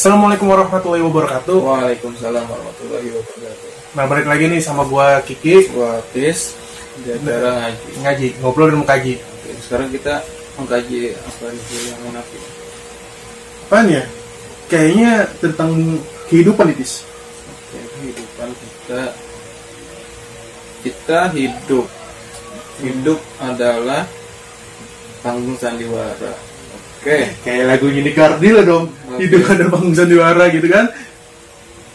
Assalamualaikum 0.00 0.48
warahmatullahi 0.48 1.04
wabarakatuh. 1.04 1.60
Waalaikumsalam 1.60 2.48
warahmatullahi 2.48 3.20
wabarakatuh. 3.20 3.68
Nah 3.92 4.08
balik 4.08 4.32
lagi 4.32 4.48
nih 4.48 4.64
sama 4.64 4.88
gua 4.88 5.20
Kiki 5.20 5.68
Gua 5.76 6.00
Tis, 6.16 6.56
jajaran 7.04 7.68
ngaji. 7.68 8.00
ngaji 8.00 8.28
ngobrol 8.40 8.72
dan 8.72 8.80
mengkaji. 8.80 9.20
Oke, 9.20 9.52
sekarang 9.60 9.92
kita 9.92 10.24
mengkaji 10.56 11.12
apa 11.12 11.44
itu 11.52 11.74
yang 11.84 12.00
munafik. 12.00 12.40
Apaan 13.68 13.92
ya? 13.92 14.02
Kayaknya 14.72 15.12
tentang 15.36 16.00
kehidupan 16.32 16.72
itis. 16.72 17.04
Oke, 17.68 17.84
kehidupan 18.00 18.48
kita 18.56 19.00
kita 20.80 21.20
hidup. 21.36 21.84
Hidup 22.80 23.20
adalah 23.36 24.08
panggung 25.20 25.60
sandiwara. 25.60 26.32
Oke, 27.00 27.36
Kayak 27.44 27.64
lagu 27.76 27.88
Yuni 27.92 28.12
Cardil 28.16 28.60
dong. 28.60 28.92
Hidup 29.20 29.42
ada 29.46 29.64
panggung 29.68 29.92
sandiwara 29.92 30.48
gitu 30.48 30.66
kan. 30.66 30.88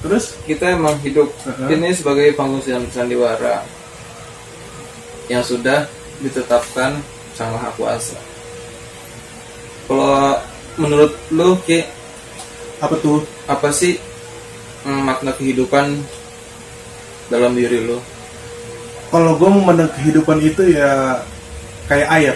Terus 0.05 0.37
kita 0.45 0.77
emang 0.77 1.01
hidup 1.01 1.33
Uh-huh. 1.45 1.69
ini 1.69 1.89
sebagai 1.91 2.37
panggung 2.37 2.61
san- 2.61 2.89
sandiwara 2.93 3.65
yang 5.25 5.41
sudah 5.41 5.89
ditetapkan 6.21 7.01
Sang 7.33 7.49
Maha 7.51 7.73
Kuasa. 7.73 8.15
Kalau 9.85 10.37
menurut 10.77 11.13
lu 11.29 11.57
Ki, 11.61 11.85
apa 12.79 12.95
tuh? 12.97 13.25
apa 13.45 13.69
sih 13.69 13.97
mm, 14.83 15.01
makna 15.05 15.33
kehidupan 15.33 16.01
dalam 17.29 17.53
diri 17.53 17.85
lu? 17.85 18.01
Kalau 19.09 19.37
gue 19.37 19.49
memandang 19.49 19.89
kehidupan 19.93 20.41
itu 20.41 20.73
ya 20.73 21.21
kayak 21.85 22.09
air. 22.09 22.35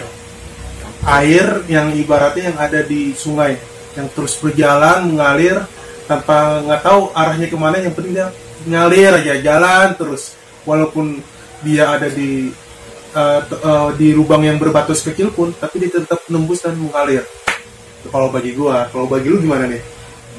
Air 1.02 1.46
yang 1.66 1.90
ibaratnya 1.94 2.54
yang 2.54 2.58
ada 2.60 2.80
di 2.82 3.10
sungai 3.14 3.58
yang 3.98 4.08
terus 4.14 4.38
berjalan 4.38 5.10
mengalir 5.10 5.62
tanpa 6.06 6.62
nggak 6.66 6.82
tahu 6.82 7.00
arahnya 7.14 7.46
ke 7.46 7.56
mana 7.58 7.76
yang 7.78 7.94
penting 7.94 8.14
dia 8.18 8.28
ngalir 8.66 9.12
aja 9.18 9.34
jalan 9.40 9.88
terus 9.98 10.34
walaupun 10.66 11.22
dia 11.64 11.96
ada 11.96 12.06
di 12.10 12.50
t- 13.46 13.60
eh, 13.60 13.88
di 13.98 14.08
lubang 14.14 14.42
yang 14.46 14.58
berbatas 14.58 15.02
kecil 15.02 15.34
pun 15.34 15.50
tapi 15.54 15.82
dia 15.82 15.90
tetap 15.90 16.22
nembus 16.30 16.62
dan 16.62 16.78
mengalir 16.78 17.26
kalau 18.10 18.30
bagi 18.30 18.54
gua 18.54 18.86
kalau 18.90 19.06
bagi 19.10 19.28
lu 19.28 19.42
gimana 19.42 19.66
nih 19.66 19.82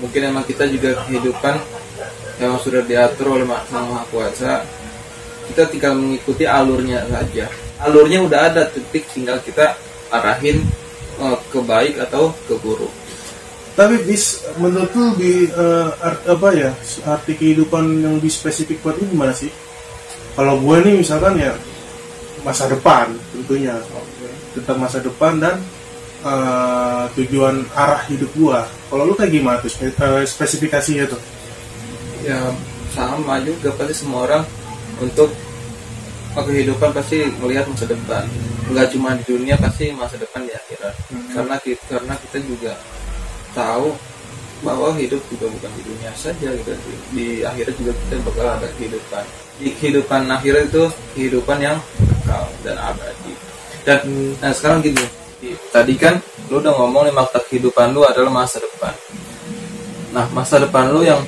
Mungkin 0.01 0.33
emang 0.33 0.45
kita 0.47 0.65
juga 0.65 0.97
kehidupan 1.05 1.61
yang 2.41 2.57
sudah 2.57 2.81
diatur 2.81 3.37
oleh 3.37 3.45
Sang 3.69 3.85
Maha 3.85 4.01
Kuasa. 4.09 4.65
Kita 5.45 5.69
tinggal 5.69 5.93
mengikuti 5.93 6.49
alurnya 6.49 7.05
saja. 7.05 7.45
Alurnya 7.85 8.25
udah 8.25 8.39
ada, 8.49 8.65
titik 8.65 9.05
tinggal 9.13 9.37
kita 9.45 9.77
arahin 10.09 10.65
eh, 11.21 11.37
ke 11.53 11.59
baik 11.61 12.01
atau 12.01 12.33
ke 12.49 12.57
buruk. 12.57 12.89
Tapi 13.81 13.97
bis 14.05 14.45
menurut 14.61 14.93
lu 14.93 15.17
di 15.17 15.49
eh, 15.49 15.89
art- 16.05 16.25
apa 16.29 16.47
ya 16.53 16.69
arti 17.09 17.33
kehidupan 17.33 18.05
yang 18.05 18.13
lebih 18.21 18.29
spesifik 18.29 18.77
buat 18.85 19.01
lu 19.01 19.09
gimana 19.09 19.33
sih? 19.33 19.49
Kalau 20.37 20.61
gue 20.61 20.77
nih 20.85 21.01
misalkan 21.01 21.41
ya 21.41 21.57
masa 22.45 22.69
depan 22.69 23.09
tentunya. 23.33 23.81
Tentang 24.51 24.83
masa 24.83 24.99
depan 24.99 25.39
dan 25.39 25.57
eh, 26.21 27.03
tujuan 27.17 27.65
arah 27.71 28.03
hidup 28.11 28.29
gua. 28.35 28.67
Kalau 28.91 29.07
lu 29.07 29.13
kayak 29.15 29.31
gimana 29.31 29.57
tuh 29.63 29.71
spe- 29.71 29.95
eh, 29.95 30.23
spesifikasinya 30.27 31.07
tuh? 31.09 31.21
Ya 32.21 32.51
sama 32.91 33.39
juga 33.41 33.71
pasti 33.79 33.95
semua 34.03 34.27
orang 34.27 34.43
untuk 34.99 35.31
kehidupan 36.35 36.91
pasti 36.91 37.31
melihat 37.39 37.65
masa 37.71 37.87
depan. 37.87 38.27
Nggak 38.67 38.87
cuma 38.91 39.15
di 39.15 39.23
dunia 39.23 39.55
pasti 39.55 39.89
masa 39.95 40.19
depan 40.19 40.43
di 40.43 40.51
akhirat. 40.51 40.95
Karena 41.31 41.55
kita 41.63 41.83
karena 41.87 42.13
kita 42.19 42.37
juga 42.43 42.75
tahu 43.51 43.95
bahwa 44.61 44.93
hidup 44.93 45.21
juga 45.33 45.49
bukan 45.49 45.71
di 45.77 45.81
dunia 45.89 46.11
saja 46.13 46.53
gitu. 46.53 46.71
Di, 46.71 46.93
di 47.13 47.25
akhirat 47.41 47.73
juga 47.81 47.91
kita 47.97 48.15
bakal 48.21 48.45
ada 48.61 48.67
kehidupan. 48.77 49.23
Di 49.57 49.69
kehidupan 49.77 50.21
akhirat 50.29 50.69
itu 50.69 50.83
kehidupan 51.17 51.57
yang 51.61 51.77
kekal 51.97 52.45
dan 52.61 52.77
abadi. 52.77 53.33
Dan 53.81 53.99
nah 54.37 54.53
sekarang 54.53 54.85
di- 54.85 54.93
tadi 55.73 55.97
kan 55.97 56.21
lu 56.53 56.61
udah 56.61 56.73
ngomong 56.77 57.09
nih 57.09 57.15
makna 57.17 57.41
kehidupan 57.49 57.97
lu 57.97 58.05
adalah 58.05 58.29
masa 58.29 58.61
depan. 58.61 58.93
Nah, 60.11 60.27
masa 60.35 60.59
depan 60.59 60.91
lu 60.91 61.07
yang 61.07 61.23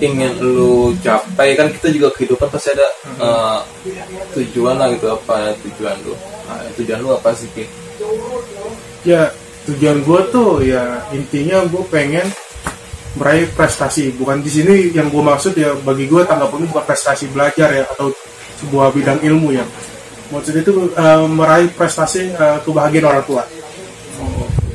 ingin 0.00 0.40
lu 0.40 0.96
capai 1.04 1.54
kan 1.54 1.68
kita 1.68 1.92
juga 1.92 2.08
kehidupan 2.16 2.48
pasti 2.48 2.72
ada 2.72 2.88
eh, 3.20 3.58
tujuan 4.34 4.80
lah 4.80 4.90
gitu. 4.90 5.12
Apa 5.12 5.54
tujuan 5.62 5.94
lu. 6.02 6.16
Nah, 6.48 6.64
tujuan 6.74 6.98
lu 7.04 7.14
apa 7.14 7.30
sih, 7.36 7.46
Ki? 7.54 7.68
ya 9.04 9.28
tujuan 9.64 10.04
gue 10.04 10.20
tuh 10.28 10.60
ya 10.60 11.04
intinya 11.16 11.64
gue 11.64 11.84
pengen 11.88 12.26
meraih 13.16 13.48
prestasi. 13.54 14.12
Bukan 14.14 14.42
di 14.42 14.50
sini 14.50 14.90
yang 14.92 15.08
gue 15.08 15.22
maksud 15.22 15.54
ya 15.54 15.72
bagi 15.80 16.10
gue 16.10 16.22
tanggapannya 16.26 16.68
bukan 16.70 16.84
prestasi 16.84 17.30
belajar 17.30 17.70
ya 17.70 17.84
atau 17.88 18.10
sebuah 18.62 18.92
bidang 18.92 19.20
ilmu 19.22 19.54
ya. 19.54 19.64
Maksud 20.34 20.54
itu 20.56 20.72
eh, 20.92 21.26
meraih 21.30 21.70
prestasi 21.72 22.34
eh, 22.34 22.58
kebahagiaan 22.62 23.06
orang 23.08 23.24
tua. 23.24 23.42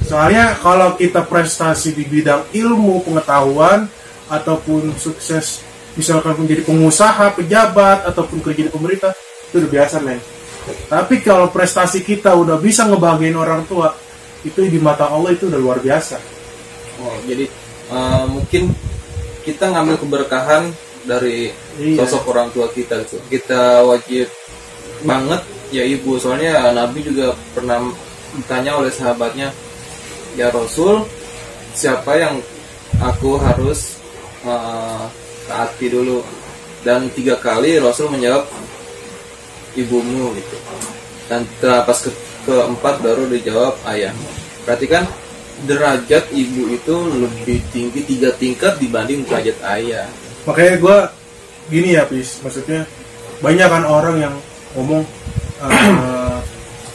Soalnya 0.10 0.58
kalau 0.58 0.98
kita 0.98 1.22
prestasi 1.22 1.94
di 1.94 2.02
bidang 2.02 2.50
ilmu 2.50 3.06
pengetahuan 3.06 3.86
ataupun 4.26 4.98
sukses 4.98 5.62
misalkan 5.94 6.34
menjadi 6.34 6.66
pengusaha 6.66 7.38
pejabat 7.38 8.10
ataupun 8.10 8.42
kerja 8.42 8.66
di 8.66 8.72
pemerintah 8.74 9.14
itu 9.50 9.62
udah 9.62 9.70
biasa 9.70 9.96
men. 10.02 10.18
Tapi 10.90 11.22
kalau 11.22 11.50
prestasi 11.50 12.02
kita 12.02 12.34
udah 12.34 12.58
bisa 12.58 12.86
ngebahagiain 12.90 13.38
orang 13.38 13.66
tua 13.70 13.94
itu 14.42 14.60
di 14.66 14.80
mata 14.80 15.10
Allah 15.10 15.36
itu 15.36 15.48
udah 15.48 15.60
luar 15.60 15.80
biasa 15.80 16.18
Oh, 17.00 17.16
jadi 17.24 17.48
eh, 17.90 18.26
mungkin 18.28 18.76
kita 19.48 19.72
ngambil 19.72 19.96
keberkahan 20.04 20.68
dari 21.08 21.48
Iya. 21.80 22.04
sosok 22.04 22.36
orang 22.36 22.52
tua 22.52 22.68
kita 22.76 23.00
gitu. 23.08 23.24
Kita 23.32 23.88
wajib 23.88 24.28
banget 25.08 25.40
ya 25.72 25.88
ibu 25.88 26.20
soalnya 26.20 26.76
Nabi 26.76 27.00
juga 27.08 27.32
pernah 27.56 27.80
ditanya 28.36 28.76
oleh 28.76 28.92
sahabatnya 28.92 29.56
ya 30.36 30.52
Rasul 30.52 31.08
siapa 31.72 32.20
yang 32.20 32.44
aku 33.00 33.40
harus 33.40 33.96
eh, 34.44 35.04
taati 35.48 35.88
dulu 35.88 36.20
dan 36.84 37.08
tiga 37.16 37.40
kali 37.40 37.80
Rasul 37.80 38.12
menjawab 38.12 38.44
ibumu 39.80 40.36
gitu 40.36 40.58
dan 41.32 41.48
pas 41.62 41.96
ke 41.96 42.12
keempat 42.48 43.02
baru 43.04 43.28
dijawab 43.28 43.76
ayahmu 43.88 44.30
berarti 44.70 44.86
kan 44.86 45.04
derajat 45.68 46.32
ibu 46.32 46.72
itu 46.72 46.96
lebih 47.20 47.60
tinggi 47.76 48.00
tiga 48.08 48.32
tingkat 48.38 48.80
dibanding 48.80 49.28
derajat 49.28 49.58
ayah. 49.76 50.08
Makanya 50.48 50.74
gue 50.80 50.98
gini 51.68 51.90
ya 52.00 52.08
pis. 52.08 52.40
Maksudnya 52.40 52.88
banyak 53.44 53.68
kan 53.68 53.84
orang 53.84 54.16
yang 54.22 54.36
ngomong 54.78 55.04
eh, 55.66 56.38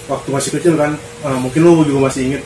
waktu 0.09 0.29
masih 0.33 0.51
kecil 0.57 0.75
kan 0.81 0.97
eh, 0.97 1.39
mungkin 1.41 1.61
lu 1.61 1.85
juga 1.85 2.09
masih 2.09 2.33
inget 2.33 2.43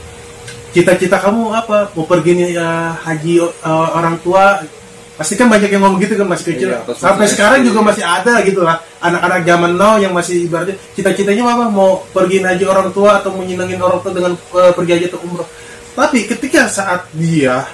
cita-cita 0.74 1.22
kamu 1.22 1.54
apa? 1.54 1.92
Mau 1.94 2.06
pergi 2.06 2.34
nih 2.34 2.50
eh, 2.58 2.90
haji 3.06 3.34
eh, 3.44 3.88
orang 3.94 4.18
tua 4.24 4.64
pasti 5.18 5.34
kan 5.34 5.50
banyak 5.50 5.74
yang 5.74 5.82
ngomong 5.82 5.98
gitu 5.98 6.14
kan 6.14 6.30
masih 6.30 6.54
kecil. 6.54 6.68
Iya, 6.70 6.94
sampai 6.94 7.26
sekarang 7.26 7.66
juga 7.66 7.82
masih 7.82 8.06
ada 8.06 8.38
gitu 8.46 8.62
lah. 8.62 8.78
Anak-anak 9.02 9.42
zaman 9.42 9.72
now 9.74 9.98
yang 9.98 10.14
masih 10.14 10.46
ibaratnya 10.46 10.78
cita-citanya 10.94 11.42
apa? 11.42 11.66
Mau 11.66 12.06
pergi 12.14 12.38
haji 12.38 12.62
orang 12.62 12.94
tua 12.94 13.18
atau 13.18 13.34
menyenangin 13.34 13.82
orang 13.82 13.98
tua 13.98 14.14
dengan 14.14 14.38
eh, 14.38 14.72
pergi 14.72 14.92
haji 14.94 15.06
atau 15.10 15.20
umroh. 15.26 15.48
Tapi 15.98 16.30
ketika 16.30 16.70
saat 16.70 17.10
dia 17.18 17.66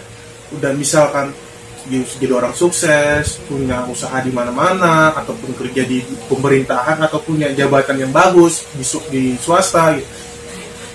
udah 0.57 0.73
misalkan 0.73 1.37
dia 1.85 2.01
jadi 2.17 2.33
orang 2.33 2.57
sukses, 2.57 3.45
punya 3.45 3.85
usaha 3.85 4.17
di 4.25 4.33
mana-mana, 4.33 5.13
ataupun 5.21 5.53
kerja 5.53 5.85
di 5.85 6.01
pemerintahan, 6.33 6.97
atau 7.05 7.21
punya 7.21 7.53
jabatan 7.53 8.09
yang 8.09 8.09
bagus 8.09 8.65
di, 8.73 8.81
di 9.13 9.23
swasta 9.37 9.93
gitu. 9.93 10.09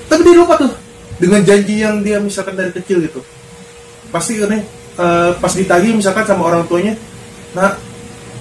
Tapi 0.09 0.21
dia 0.25 0.33
lupa 0.33 0.57
tuh 0.57 0.73
dengan 1.21 1.45
janji 1.45 1.85
yang 1.85 2.01
dia 2.01 2.17
misalkan 2.17 2.57
dari 2.57 2.73
kecil 2.73 3.05
gitu. 3.05 3.21
Pasti 4.09 4.41
ini 4.41 4.78
eh, 4.99 5.31
pas 5.39 5.53
ditagih 5.55 5.95
misalkan 5.95 6.27
sama 6.27 6.43
orang 6.51 6.67
tuanya, 6.67 6.93
nah 7.55 7.79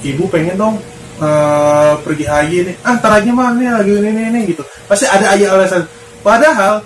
ibu 0.03 0.27
pengen 0.27 0.59
dong 0.59 0.77
eh, 1.23 1.95
pergi 2.03 2.27
haji 2.27 2.57
nih, 2.69 2.77
ah 2.83 2.99
ntar 2.99 3.23
mah 3.31 3.55
nih 3.55 3.69
lagi 3.71 3.93
ini, 3.95 4.09
ini, 4.11 4.23
ini 4.35 4.41
gitu. 4.51 4.63
Pasti 4.91 5.07
ada 5.07 5.33
aja 5.33 5.55
alasan. 5.55 5.87
Padahal 6.21 6.83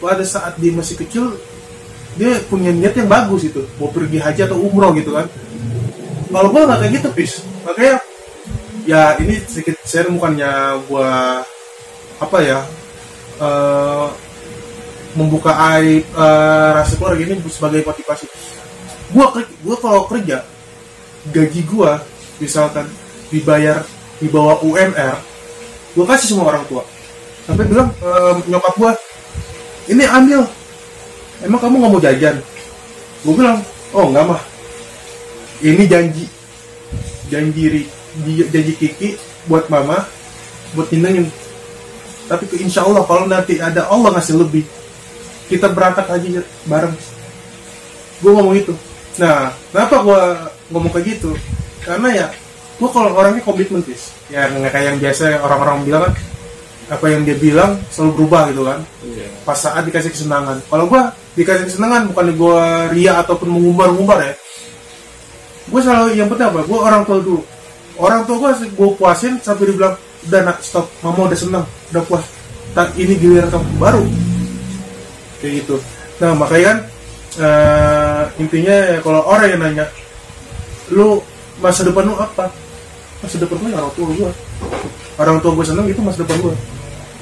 pada 0.00 0.24
saat 0.24 0.56
dia 0.56 0.72
masih 0.72 0.96
kecil 1.04 1.36
dia 2.16 2.40
punya 2.48 2.72
niat 2.72 2.96
yang 2.96 3.06
bagus 3.06 3.44
itu. 3.44 3.68
Mau 3.76 3.92
pergi 3.92 4.16
haji 4.16 4.40
atau 4.48 4.56
umroh 4.56 4.96
gitu 4.96 5.12
kan. 5.12 5.28
Kalau 6.32 6.48
gue 6.48 6.62
nggak 6.64 6.78
kayak 6.80 6.92
gitu 6.96 7.08
pis. 7.12 7.32
Makanya 7.68 8.00
ya 8.86 9.18
ini 9.18 9.42
sedikit 9.44 9.76
share 9.82 10.08
bukannya 10.08 10.78
gua 10.86 11.42
apa 12.22 12.38
ya 12.40 12.62
eh, 13.42 14.06
membuka 15.18 15.52
aib 15.76 16.06
eh, 16.06 16.70
rasa 16.72 16.94
keluarga 16.96 17.22
ini 17.26 17.42
sebagai 17.50 17.82
motivasi 17.82 18.24
gua 19.16 19.32
gua 19.64 19.76
kalau 19.80 20.04
kerja 20.12 20.44
gaji 21.32 21.64
gua 21.64 22.04
misalkan 22.36 22.84
dibayar 23.32 23.80
di 24.20 24.28
bawah 24.28 24.60
UMR 24.60 25.16
gua 25.96 26.04
kasih 26.04 26.36
semua 26.36 26.52
orang 26.52 26.68
tua. 26.68 26.84
Sampai 27.48 27.64
bilang 27.64 27.88
eh, 27.96 28.34
nyokap 28.44 28.76
gua 28.76 28.92
ini 29.88 30.04
ambil. 30.04 30.42
Emang 31.44 31.60
kamu 31.60 31.74
nggak 31.78 31.92
mau 31.92 32.02
jajan? 32.02 32.36
Gue 33.22 33.34
bilang 33.36 33.58
oh 33.92 34.08
enggak 34.08 34.24
mah. 34.34 34.42
Ini 35.62 35.84
janji 35.88 36.24
janji 37.28 37.62
Ri- 37.70 37.90
ji- 38.24 38.48
janji 38.50 38.72
Kiki 38.76 39.08
buat 39.46 39.68
mama 39.70 40.04
buat 40.74 40.90
nyenengin. 40.90 41.28
Tapi 42.26 42.44
ke 42.50 42.56
insya 42.58 42.82
Allah 42.82 43.06
kalau 43.06 43.30
nanti 43.30 43.62
ada 43.62 43.86
Allah 43.86 44.16
ngasih 44.16 44.42
lebih. 44.42 44.66
Kita 45.46 45.70
berangkat 45.70 46.10
aja 46.10 46.42
bareng. 46.66 46.94
Gue 48.24 48.30
ngomong 48.32 48.56
itu 48.58 48.74
nah 49.16 49.52
kenapa 49.72 49.96
gue 50.04 50.20
ngomong 50.72 50.92
kayak 50.92 51.06
gitu? 51.16 51.30
Karena 51.84 52.08
ya 52.12 52.26
gue 52.76 52.88
kalau 52.92 53.16
orangnya 53.16 53.40
komitmen 53.40 53.80
guys 53.80 54.12
ya 54.28 54.52
nggak 54.52 54.68
kayak 54.68 54.86
yang 54.92 54.98
biasa 55.00 55.40
orang-orang 55.40 55.76
bilang 55.86 56.02
kan. 56.10 56.14
Apa 56.86 57.10
yang 57.10 57.26
dia 57.26 57.34
bilang 57.34 57.82
selalu 57.90 58.22
berubah 58.22 58.42
gitu 58.54 58.62
kan. 58.62 58.78
Iya. 59.02 59.26
pas 59.42 59.58
saat 59.58 59.82
dikasih 59.82 60.14
kesenangan. 60.14 60.62
Kalau 60.70 60.86
gue 60.86 61.02
dikasih 61.34 61.66
kesenangan 61.66 62.14
bukan 62.14 62.26
gue 62.38 62.58
ria 62.94 63.18
ataupun 63.18 63.48
mengumbar-ngumbar 63.50 64.18
ya. 64.22 64.34
Gue 65.66 65.80
selalu 65.82 66.14
yang 66.14 66.30
penting 66.30 66.46
apa? 66.46 66.62
Gue 66.62 66.78
orang 66.78 67.02
tua 67.02 67.18
dulu. 67.18 67.42
Orang 67.98 68.22
tua 68.22 68.36
gue 68.38 68.70
gue 68.70 68.88
puasin 68.94 69.42
sampai 69.42 69.66
dibilang 69.66 69.98
udah 70.30 70.40
nak 70.46 70.62
stop. 70.62 70.86
Mama 71.02 71.26
udah 71.26 71.38
seneng. 71.38 71.66
Udah 71.90 72.02
puas. 72.06 72.22
Tak 72.70 72.94
ini 72.94 73.18
giliran 73.18 73.50
kamu 73.50 73.66
baru. 73.82 74.04
Kayak 75.42 75.52
gitu. 75.64 75.76
Nah 76.22 76.38
makanya 76.38 76.64
kan 76.70 76.78
eh, 77.42 77.95
intinya 78.36 78.74
ya, 78.74 78.98
kalau 79.02 79.22
orang 79.26 79.48
yang 79.52 79.60
nanya 79.62 79.86
lu 80.92 81.18
masa 81.58 81.82
depan 81.82 82.06
lu 82.06 82.14
apa? 82.18 82.50
Masa 83.24 83.36
depan 83.40 83.56
gue 83.58 83.70
ya 83.72 83.78
orang 83.80 83.92
tua 83.96 84.06
gue 84.12 84.30
orang 85.16 85.36
tua 85.40 85.52
gue 85.56 85.64
seneng 85.64 85.86
itu 85.88 86.00
masa 86.04 86.20
depan 86.22 86.36
gue 86.44 86.54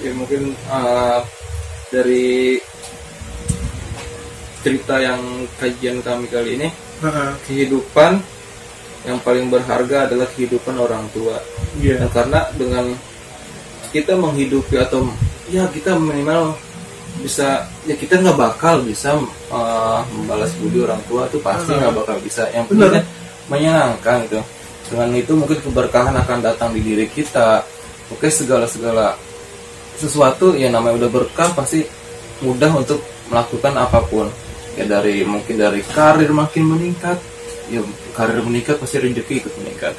ya 0.02 0.10
mungkin 0.12 0.52
uh, 0.68 1.22
dari 1.88 2.58
cerita 4.64 4.96
yang 4.98 5.20
kajian 5.60 6.00
kami 6.00 6.26
kali 6.26 6.56
ini 6.56 6.68
Heeh. 7.04 7.30
kehidupan 7.46 8.20
yang 9.04 9.20
paling 9.20 9.52
berharga 9.52 10.08
adalah 10.08 10.24
kehidupan 10.32 10.80
orang 10.80 11.04
tua. 11.12 11.36
Iya. 11.76 12.00
Dan 12.00 12.10
karena 12.10 12.40
dengan 12.56 12.84
kita 13.92 14.16
menghidupi 14.16 14.80
atau 14.80 15.04
ya 15.52 15.68
kita 15.68 15.94
minimal 16.00 16.56
bisa 17.22 17.66
ya 17.87 17.94
kita 17.94 18.19
nggak 18.19 18.38
bakal 18.38 18.82
bisa 18.82 19.14
uh, 19.52 20.00
membalas 20.14 20.50
budi 20.58 20.82
orang 20.82 20.99
tua 21.06 21.31
itu 21.31 21.38
pasti 21.38 21.75
nggak 21.75 21.94
bakal 21.94 22.16
bisa. 22.20 22.50
Yang 22.50 22.75
penting 22.75 22.90
kan 22.90 23.05
menyenangkan 23.50 24.16
gitu. 24.26 24.40
Dengan 24.84 25.11
itu 25.16 25.32
mungkin 25.32 25.58
keberkahan 25.62 26.14
akan 26.14 26.38
datang 26.43 26.70
di 26.75 26.81
diri 26.82 27.06
kita. 27.06 27.62
Oke 28.12 28.28
segala 28.28 28.69
segala 28.69 29.16
sesuatu 29.96 30.52
yang 30.58 30.75
namanya 30.75 31.06
udah 31.06 31.11
berkah 31.11 31.50
pasti 31.55 31.87
mudah 32.43 32.70
untuk 32.75 33.00
melakukan 33.31 33.75
apa 33.78 34.02
pun. 34.05 34.28
Ya 34.75 34.84
dari 34.90 35.22
mungkin 35.22 35.55
dari 35.55 35.87
karir 35.87 36.34
makin 36.34 36.67
meningkat 36.67 37.19
ya 37.70 37.81
karir 38.12 38.43
meningkat 38.44 38.76
pasti 38.76 39.00
rezeki 39.00 39.34
ikut 39.40 39.55
meningkat 39.62 39.94